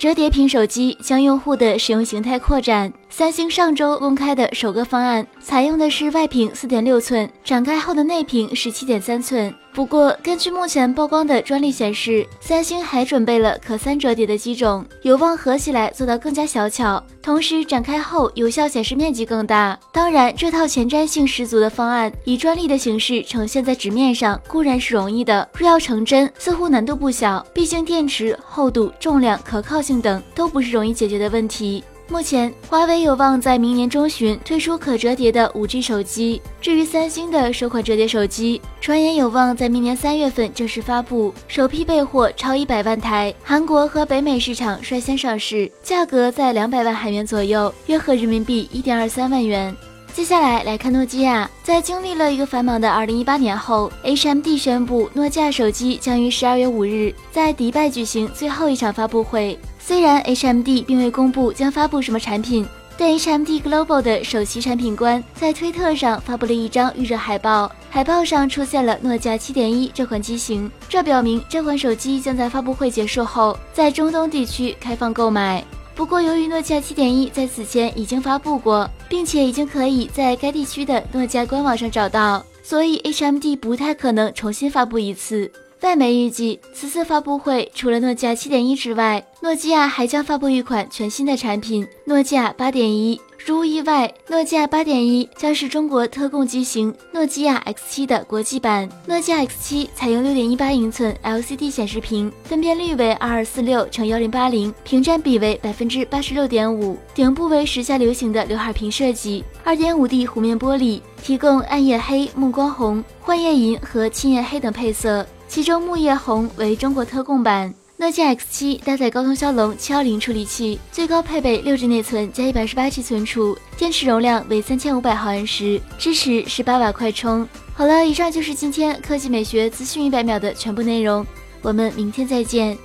[0.00, 2.90] 折叠屏手机将用户的使用形态扩展。
[3.10, 9.54] 三星上周公开的首个方案，采用的是外屏四点六寸，展开后的内屏十七点三寸。
[9.72, 19.78] 不过，根据目前曝光的专利显示，三星还准备了可三折叠的机种，有望合起来做到更加小巧，同时展开后有效显示面积更大。
[19.92, 27.44] 当然，这套前瞻性十足的方案以专利的形式呈现在纸面上固然是容易的，若要成真，似乎难度不小。
[27.52, 31.82] 毕竟电池厚度、重量、可靠性性等都不是容易解决的问题。
[32.08, 36.40] 目前，华为有望在明年中旬推出可折叠的 5G 手机。
[36.60, 49.76] 至于三星的首款折叠手机，传言有望在明年三月份正式发布，首批备货超一百万台，韩国和北美市场率先上市，价格在两百万韩元左右，约合人民币一点二三万元。
[50.12, 59.58] 接下来来看诺基亚，在经历了一个繁忙的二零一八年后，HMD 宣布诺基亚手机将于十二月五日在迪拜举行最后一场发布会。
[59.78, 62.66] 虽然 HMD 并未公布将发布什么产品，
[62.98, 75.64] 但 HMD Global 的首席产品官在推特上发布了一张预热海报，海报上出现了诺基亚七点一这款机型，这表明这款手机将在发布会结束后在中东地区开放购买。
[75.94, 85.50] 不过，由于诺基亚七点一在此前已经发布过，并且已经可以在该地区的诺基亚官网上找到，所以 HMD 不太可能重新发布一次。
[85.82, 93.18] 外媒预计，此次发布会除了诺基亚七点一之外，诺基亚还将发布一款全新的产品——诺基亚八点一。
[93.46, 98.86] 如无意外，诺基亚八点一将是中国特供机型诺基亚 X 七的国际版。
[99.06, 115.26] 诺基亚 X 七采用六点一八英寸 LCD 显示屏，分辨率为二二四六乘幺零八零，屏占比为百分之八十六点五，顶部为时下流行的刘海屏设计，二点五 D 弧面玻璃，提供暗夜黑、暮光红、幻夜银和青夜黑等配色。
[115.50, 127.46] 其中木叶红为中国特供版，诺基亚 X7 搭载高通骁龙七幺零处理器，最高配备六 G 内存加一百十八 G 存储，电池容量为三千五百毫安时，支持十八瓦快充。
[127.74, 131.26] 好了，以上就是今天科技美学资讯一百秒的全部内容，
[131.62, 132.78] 我们明天再见。